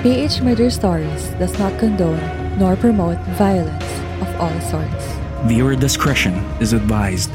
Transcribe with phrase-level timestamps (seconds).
[0.00, 2.24] PH Murder Stories does not condone
[2.56, 3.84] nor promote violence
[4.24, 5.04] of all sorts.
[5.44, 7.28] Viewer discretion is advised.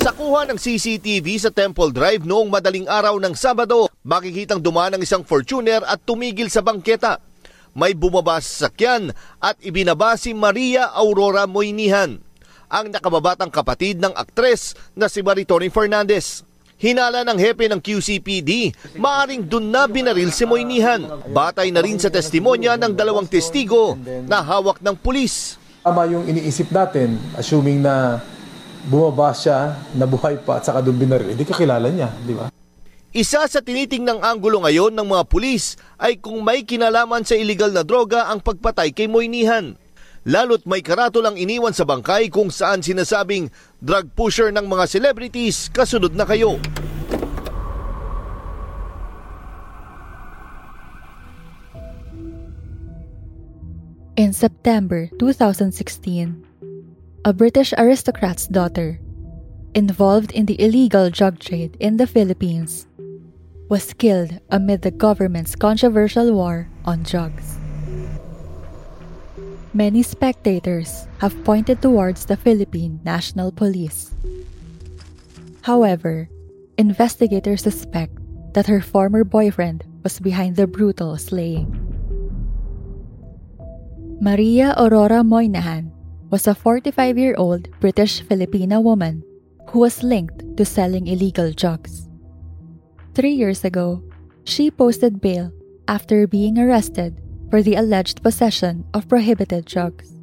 [0.00, 5.04] Sa kuha ng CCTV sa Temple Drive noong madaling araw ng Sabado, makikitang dumaan ang
[5.04, 7.20] isang Fortuner at tumigil sa bangketa.
[7.76, 12.29] May bumaba sa sakyan at ibinaba si Maria Aurora Moynihan,
[12.70, 16.46] ang nakababatang kapatid ng aktres na si Maritoni Fernandez.
[16.80, 21.04] Hinala ng hepe ng QCPD, maaring dun na binaril si Moynihan.
[21.28, 25.60] Batay na rin sa testimonya ng dalawang testigo na hawak ng pulis.
[25.84, 28.24] Tama yung iniisip natin, assuming na
[28.88, 32.48] bumaba siya, nabuhay pa at saka doon binaril, hindi kakilala niya, di ba?
[33.10, 37.82] Isa sa tinitingnang anggulo ngayon ng mga pulis ay kung may kinalaman sa illegal na
[37.82, 39.74] droga ang pagpatay kay Moynihan.
[40.28, 43.48] Lalo't may karatulang iniwan sa bangkay kung saan sinasabing
[43.80, 46.60] drug pusher ng mga celebrities kasunod na kayo.
[54.20, 56.44] In September 2016,
[57.24, 59.00] a British aristocrat's daughter,
[59.72, 62.84] involved in the illegal drug trade in the Philippines,
[63.72, 67.59] was killed amid the government's controversial war on drugs.
[69.70, 74.10] Many spectators have pointed towards the Philippine National Police.
[75.62, 76.26] However,
[76.76, 78.18] investigators suspect
[78.54, 81.70] that her former boyfriend was behind the brutal slaying.
[84.18, 85.94] Maria Aurora Moynihan
[86.34, 89.22] was a 45 year old British Filipina woman
[89.70, 92.10] who was linked to selling illegal drugs.
[93.14, 94.02] Three years ago,
[94.42, 95.54] she posted bail
[95.86, 100.14] after being arrested for the alleged possession of prohibited drugs.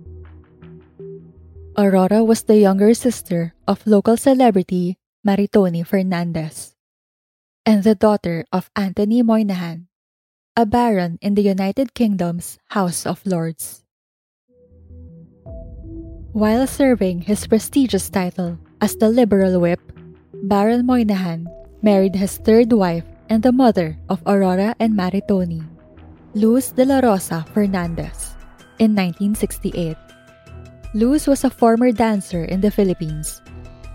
[1.78, 6.74] Aurora was the younger sister of local celebrity Maritoni Fernandez
[7.68, 9.92] and the daughter of Antony Moynihan,
[10.56, 13.84] a baron in the United Kingdom's House of Lords.
[16.32, 19.82] While serving his prestigious title As the liberal whip,
[20.48, 21.50] Baron Moynihan
[21.82, 25.66] married his third wife and the mother of Aurora and Maritoni,
[26.36, 28.36] Luz de la Rosa Fernandez,
[28.80, 29.96] in 1968.
[30.94, 33.42] Luz was a former dancer in the Philippines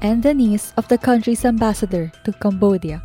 [0.00, 3.02] and the niece of the country's ambassador to Cambodia.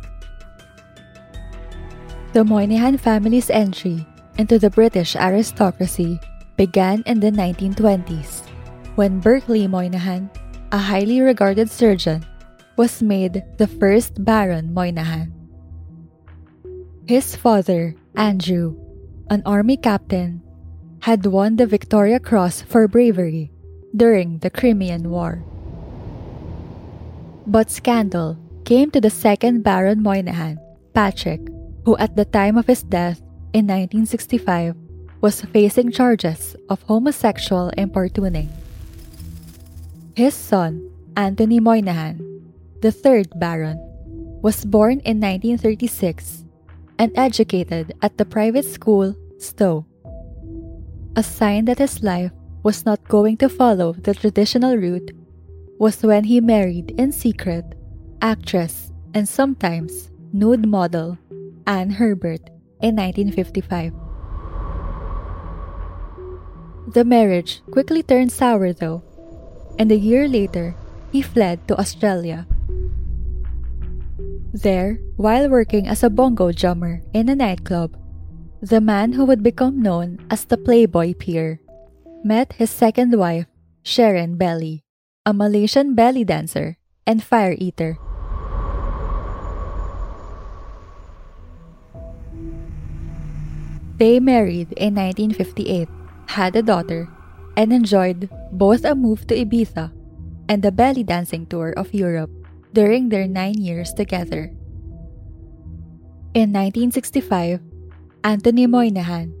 [2.32, 4.06] The Moynihan family's entry
[4.38, 6.20] into the British aristocracy
[6.56, 8.48] began in the 1920s
[8.96, 10.30] when Berkeley Moynihan,
[10.72, 12.24] a highly regarded surgeon,
[12.76, 15.32] was made the first Baron Moynihan.
[17.06, 18.76] His father, Andrew,
[19.30, 20.40] an army captain,
[21.00, 23.50] had won the Victoria Cross for bravery
[23.94, 25.44] during the Crimean War.
[27.46, 30.58] But scandal came to the second Baron Moynihan,
[30.92, 31.40] Patrick,
[31.84, 33.20] who at the time of his death
[33.52, 34.76] in 1965
[35.20, 38.48] was facing charges of homosexual importuning.
[40.14, 42.20] His son, Antony Moynihan,
[42.82, 43.78] the third Baron,
[44.42, 46.47] was born in 1936
[46.98, 49.86] and educated at the private school Stowe.
[51.16, 55.12] A sign that his life was not going to follow the traditional route
[55.78, 57.64] was when he married in secret
[58.20, 61.16] actress and sometimes nude model
[61.66, 62.50] Anne Herbert
[62.82, 63.92] in 1955.
[66.94, 69.02] The marriage quickly turned sour though,
[69.78, 70.74] and a year later,
[71.12, 72.46] he fled to Australia.
[74.58, 77.94] There, while working as a bongo drummer in a nightclub,
[78.58, 81.62] the man who would become known as the Playboy Peer
[82.26, 83.46] met his second wife,
[83.86, 84.82] Shirin Berry,
[85.22, 86.74] a Malaysian belly dancer
[87.06, 88.02] and fire eater.
[94.02, 95.86] They married in 1958,
[96.34, 97.06] had a daughter,
[97.54, 99.94] and enjoyed both a move to Ibiza
[100.50, 102.30] and a belly dancing tour of Europe
[102.78, 104.54] during their nine years together.
[106.30, 107.58] In 1965,
[108.22, 109.34] Antony Moynihan,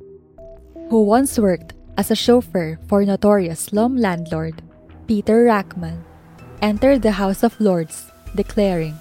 [0.90, 4.58] who once worked as a chauffeur for notorious slum landlord
[5.06, 6.02] Peter Rachman,
[6.66, 8.98] entered the House of Lords declaring,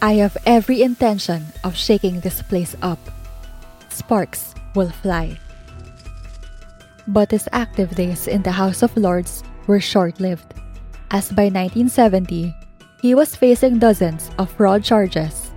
[0.00, 2.98] I have every intention of shaking this place up.
[3.92, 5.36] Sparks will fly.
[7.04, 10.56] But his active days in the House of Lords were short lived,
[11.12, 12.56] as by 1970,
[13.00, 15.52] he was facing dozens of fraud charges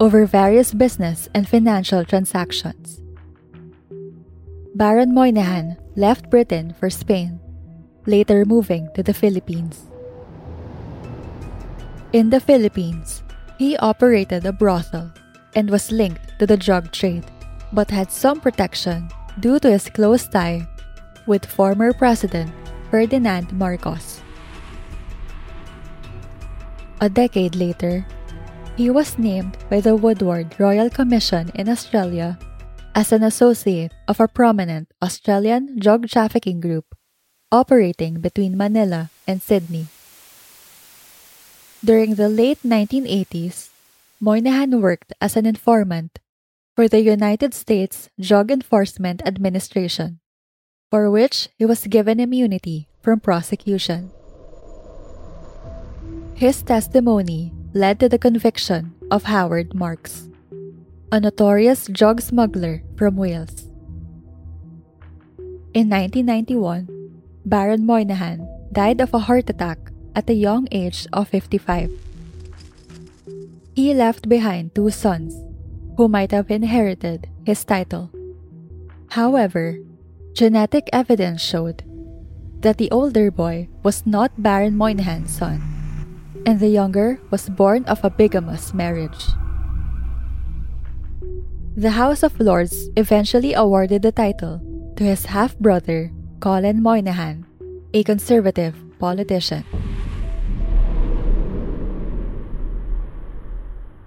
[0.00, 3.00] over various business and financial transactions.
[4.74, 7.40] Baron Moynihan left Britain for Spain,
[8.06, 9.90] later moving to the Philippines.
[12.12, 13.22] In the Philippines,
[13.58, 15.12] he operated a brothel
[15.54, 17.26] and was linked to the drug trade,
[17.72, 20.66] but had some protection due to his close tie
[21.26, 22.50] with former President
[22.90, 24.17] Ferdinand Marcos.
[27.00, 28.04] A decade later,
[28.74, 32.38] he was named by the Woodward Royal Commission in Australia
[32.94, 36.98] as an associate of a prominent Australian drug trafficking group
[37.52, 39.86] operating between Manila and Sydney.
[41.84, 43.70] During the late 1980s,
[44.18, 46.18] Moynihan worked as an informant
[46.74, 50.18] for the United States Drug Enforcement Administration,
[50.90, 54.10] for which he was given immunity from prosecution.
[56.38, 60.30] His testimony led to the conviction of Howard Marks,
[61.10, 63.66] a notorious drug smuggler from Wales.
[65.74, 66.86] In 1991,
[67.42, 71.90] Baron Moynihan died of a heart attack at the young age of 55.
[73.74, 75.34] He left behind two sons
[75.96, 78.14] who might have inherited his title.
[79.10, 79.82] However,
[80.34, 81.82] genetic evidence showed
[82.62, 85.77] that the older boy was not Baron Moynihan's son
[86.48, 89.36] and the younger was born of a bigamous marriage.
[91.76, 94.64] The House of Lords eventually awarded the title
[94.96, 97.44] to his half brother, Colin Moynihan,
[97.92, 99.68] a conservative politician.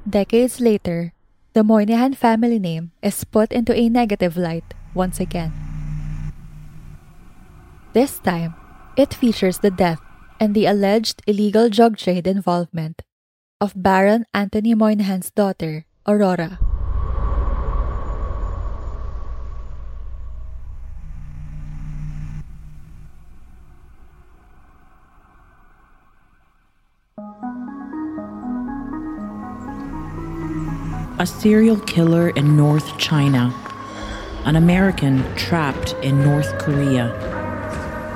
[0.10, 1.14] Decades later,
[1.54, 5.54] the Moynihan family name is put into a negative light once again.
[7.94, 8.58] This time,
[8.98, 10.02] it features the death
[10.42, 13.04] and the alleged illegal drug trade involvement
[13.62, 16.58] of Baron Antony Moynihan's daughter, Aurora.
[31.20, 33.54] A serial killer in North China,
[34.46, 37.31] an American trapped in North Korea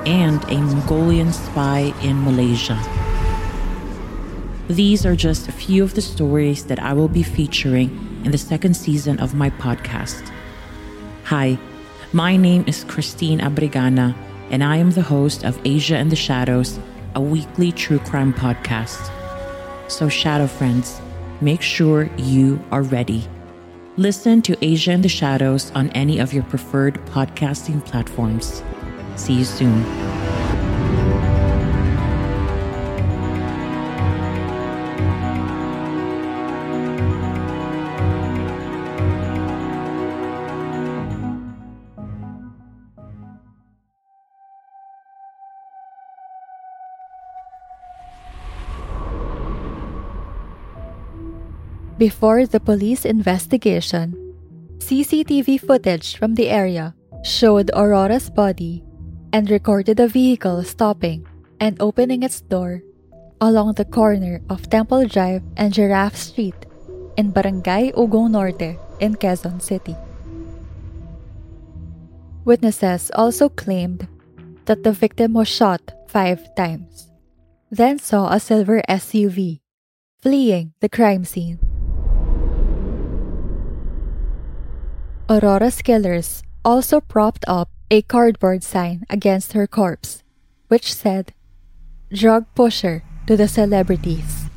[0.06, 2.78] and a Mongolian spy in Malaysia.
[4.68, 7.90] These are just a few of the stories that I will be featuring
[8.24, 10.32] in the second season of my podcast.
[11.24, 11.58] Hi,
[12.12, 14.16] my name is Christine Abrigana,
[14.50, 16.78] and I am the host of Asia in the Shadows,
[17.14, 19.10] a weekly true crime podcast.
[19.88, 21.00] So, Shadow Friends,
[21.40, 23.26] make sure you are ready.
[23.96, 28.62] Listen to Asia in the Shadows on any of your preferred podcasting platforms.
[29.16, 29.82] See you soon.
[51.98, 54.12] Before the police investigation,
[54.78, 56.94] CCTV footage from the area
[57.24, 58.84] showed Aurora's body
[59.32, 61.26] and recorded a vehicle stopping
[61.60, 62.82] and opening its door
[63.40, 66.56] along the corner of Temple Drive and Giraffe Street
[67.16, 69.96] in Barangay Ugong Norte in Quezon City.
[72.44, 74.06] Witnesses also claimed
[74.66, 77.10] that the victim was shot five times,
[77.70, 79.60] then saw a silver SUV
[80.22, 81.58] fleeing the crime scene.
[85.28, 90.22] Aurora's killers also propped up a cardboard sign against her corpse,
[90.68, 91.32] which said,
[92.12, 94.50] Drug pusher to the celebrities.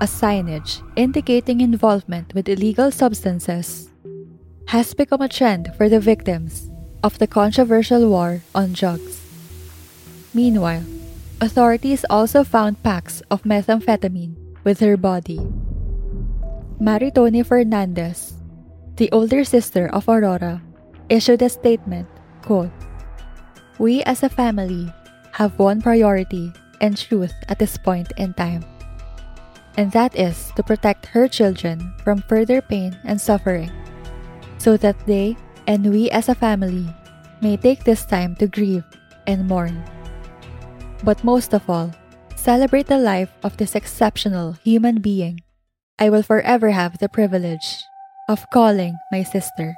[0.00, 3.90] A signage indicating involvement with illegal substances
[4.68, 6.70] has become a trend for the victims
[7.02, 9.22] of the controversial war on drugs.
[10.32, 10.84] Meanwhile,
[11.40, 15.40] authorities also found packs of methamphetamine with her body.
[16.80, 18.33] Maritoni Fernandez,
[18.96, 20.62] the older sister of Aurora,
[21.08, 22.08] issued a statement,
[22.42, 22.70] quote,
[23.78, 24.92] We as a family
[25.32, 28.64] have one priority and truth at this point in time,
[29.76, 33.70] and that is to protect her children from further pain and suffering,
[34.58, 35.36] so that they
[35.66, 36.86] and we as a family
[37.42, 38.84] may take this time to grieve
[39.26, 39.82] and mourn.
[41.02, 41.90] But most of all,
[42.36, 45.40] celebrate the life of this exceptional human being
[45.98, 47.84] I will forever have the privilege
[48.28, 49.76] of calling my sister.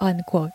[0.00, 0.52] Unquote.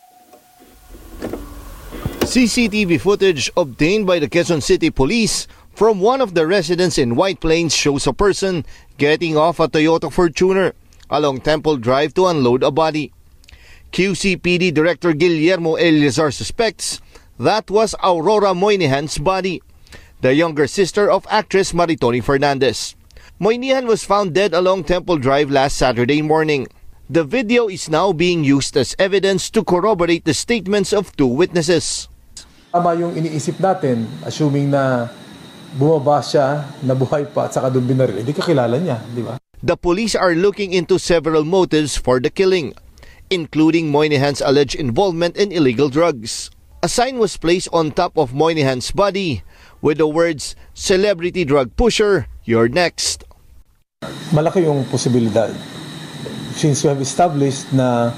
[2.30, 7.40] CCTV footage obtained by the Quezon City Police from one of the residents in White
[7.40, 8.66] Plains shows a person
[8.98, 10.74] getting off a Toyota Fortuner
[11.10, 13.12] along Temple Drive to unload a body.
[13.92, 17.02] QCPD Director Guillermo Eleazar suspects
[17.40, 19.64] that was Aurora Moynihan's body,
[20.22, 22.96] the younger sister of actress Maritoni Fernandez.
[23.40, 26.68] Moynihan was found dead along Temple Drive last Saturday morning.
[27.10, 32.06] The video is now being used as evidence to corroborate the statements of two witnesses.
[32.70, 35.10] Tama yung iniisip natin, assuming na
[35.74, 39.42] bumaba siya, nabuhay pa at saka doon binaril, hindi kakilala niya, di ba?
[39.58, 42.78] The police are looking into several motives for the killing,
[43.34, 46.54] including Moynihan's alleged involvement in illegal drugs.
[46.86, 49.42] A sign was placed on top of Moynihan's body
[49.82, 53.26] with the words, Celebrity Drug Pusher, you're next.
[54.30, 55.79] Malaki yung posibilidad.
[56.60, 58.12] Since we have established na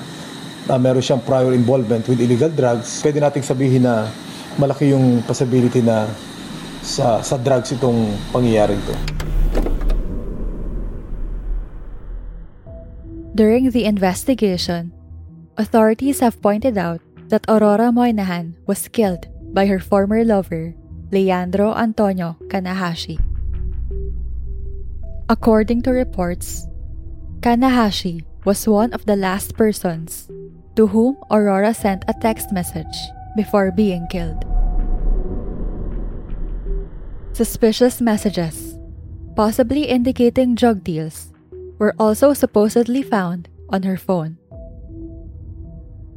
[0.66, 4.10] uh, meron siyang prior involvement with illegal drugs, pwede nating sabihin na
[4.58, 6.10] malaki yung possibility na
[6.82, 8.98] sa, sa drugs itong pangyayari ito.
[13.38, 14.90] During the investigation,
[15.62, 16.98] authorities have pointed out
[17.30, 20.74] that Aurora Moynihan was killed by her former lover,
[21.14, 23.22] Leandro Antonio Kanahashi.
[25.30, 26.66] According to reports,
[27.46, 30.30] Kanahashi was one of the last persons
[30.76, 32.98] to whom Aurora sent a text message
[33.36, 34.46] before being killed.
[37.34, 38.76] Suspicious messages,
[39.36, 41.32] possibly indicating drug deals,
[41.78, 44.38] were also supposedly found on her phone.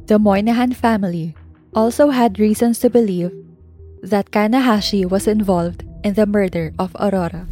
[0.07, 1.35] The Moynihan family
[1.73, 3.31] also had reasons to believe
[4.01, 7.47] that Kanahashi was involved in the murder of Aurora.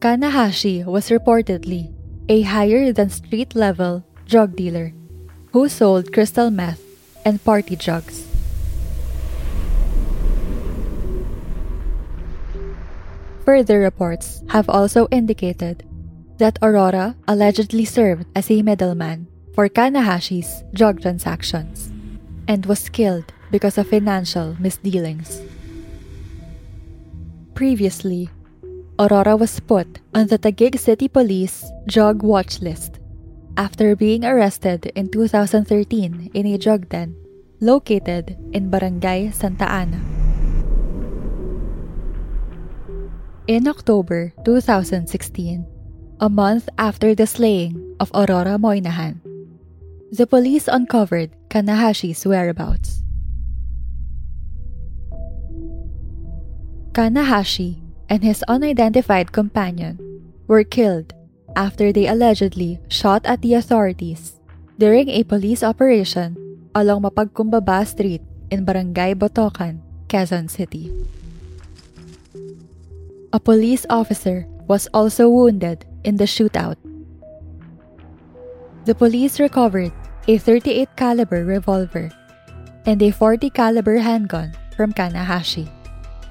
[0.00, 1.92] Kanahashi was reportedly
[2.30, 4.94] a higher than street level drug dealer
[5.50, 6.78] who sold crystal meth
[7.26, 8.24] and party drugs.
[13.44, 15.82] Further reports have also indicated
[16.38, 21.90] that Aurora allegedly served as a middleman for Kanahashi's drug transactions
[22.46, 25.42] and was killed because of financial misdealings.
[27.54, 28.30] Previously,
[29.00, 33.00] Aurora was put on the Taguig City Police drug watch list
[33.56, 37.16] after being arrested in 2013 in a drug den
[37.64, 40.04] located in Barangay Santa Ana.
[43.48, 45.64] In October 2016,
[46.20, 49.24] a month after the slaying of Aurora Moynihan,
[50.12, 53.00] the police uncovered Kanahashi's whereabouts.
[56.92, 59.94] Kanahashi and his unidentified companion
[60.50, 61.14] were killed
[61.54, 64.34] after they allegedly shot at the authorities
[64.78, 66.34] during a police operation
[66.74, 69.78] along Mapagkumbaba Street in Barangay Botocan,
[70.10, 70.90] Quezon City.
[73.32, 76.74] A police officer was also wounded in the shootout.
[78.86, 79.94] The police recovered
[80.26, 82.10] a 38 caliber revolver
[82.86, 85.70] and a 40 caliber handgun from Kanahashi,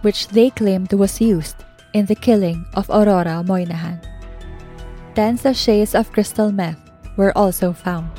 [0.02, 4.00] which they claimed was used in the killing of Aurora Moynihan.
[5.16, 6.80] 10 sachets of crystal meth
[7.18, 8.10] were also found.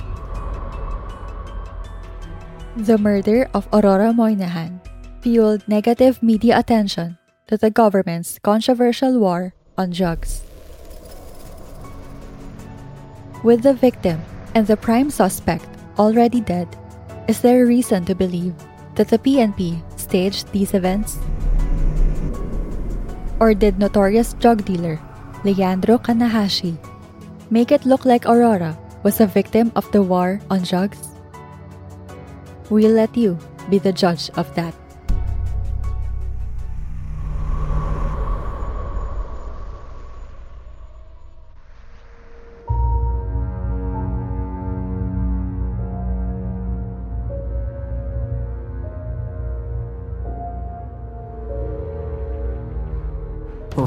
[2.76, 4.80] The murder of Aurora Moynihan
[5.20, 10.42] fueled negative media attention to the government's controversial war on drugs.
[13.42, 14.20] With the victim
[14.54, 15.66] and the prime suspect
[15.98, 16.68] already dead,
[17.28, 18.54] is there reason to believe
[18.96, 21.18] that the PNP staged these events?
[23.40, 25.00] Or did notorious drug dealer
[25.44, 26.76] Leandro Kanahashi
[27.49, 31.00] make it look like Aurora was a victim of the war on drugs?
[32.68, 33.38] We'll let you
[33.73, 34.76] be the judge of that.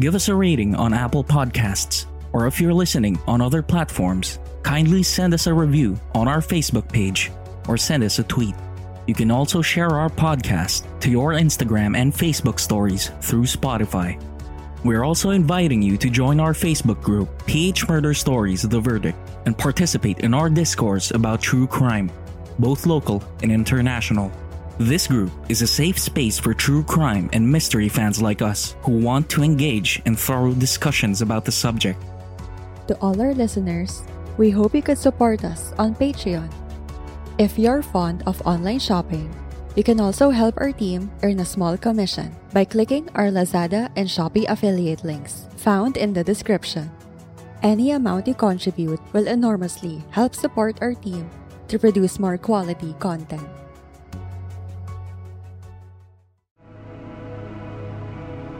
[0.00, 5.02] Give us a rating on Apple Podcasts, or if you're listening on other platforms, kindly
[5.02, 7.32] send us a review on our Facebook page
[7.66, 8.54] or send us a tweet.
[9.08, 14.22] You can also share our podcast to your Instagram and Facebook stories through Spotify.
[14.84, 19.58] We're also inviting you to join our Facebook group, PH Murder Stories The Verdict, and
[19.58, 22.08] participate in our discourse about true crime,
[22.60, 24.30] both local and international.
[24.78, 28.94] This group is a safe space for true crime and mystery fans like us who
[28.94, 31.98] want to engage in thorough discussions about the subject.
[32.86, 34.06] To all our listeners,
[34.38, 36.46] we hope you could support us on Patreon.
[37.42, 39.34] If you're fond of online shopping,
[39.74, 44.06] you can also help our team earn a small commission by clicking our Lazada and
[44.06, 46.88] Shopee affiliate links found in the description.
[47.64, 51.28] Any amount you contribute will enormously help support our team
[51.66, 53.42] to produce more quality content.